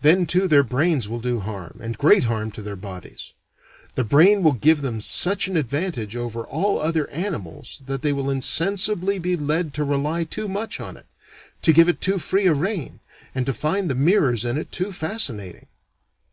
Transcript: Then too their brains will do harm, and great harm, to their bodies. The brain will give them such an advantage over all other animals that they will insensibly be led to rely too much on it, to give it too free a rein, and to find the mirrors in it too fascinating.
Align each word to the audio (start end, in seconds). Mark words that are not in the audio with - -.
Then 0.00 0.26
too 0.26 0.48
their 0.48 0.64
brains 0.64 1.08
will 1.08 1.20
do 1.20 1.38
harm, 1.38 1.76
and 1.80 1.96
great 1.96 2.24
harm, 2.24 2.50
to 2.50 2.62
their 2.62 2.74
bodies. 2.74 3.32
The 3.94 4.02
brain 4.02 4.42
will 4.42 4.54
give 4.54 4.82
them 4.82 5.00
such 5.00 5.46
an 5.46 5.56
advantage 5.56 6.16
over 6.16 6.44
all 6.44 6.80
other 6.80 7.08
animals 7.10 7.80
that 7.86 8.02
they 8.02 8.12
will 8.12 8.28
insensibly 8.28 9.20
be 9.20 9.36
led 9.36 9.72
to 9.74 9.84
rely 9.84 10.24
too 10.24 10.48
much 10.48 10.80
on 10.80 10.96
it, 10.96 11.06
to 11.62 11.72
give 11.72 11.88
it 11.88 12.00
too 12.00 12.18
free 12.18 12.48
a 12.48 12.54
rein, 12.54 12.98
and 13.36 13.46
to 13.46 13.52
find 13.52 13.88
the 13.88 13.94
mirrors 13.94 14.44
in 14.44 14.58
it 14.58 14.72
too 14.72 14.90
fascinating. 14.90 15.68